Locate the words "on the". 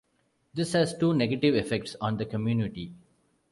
2.01-2.25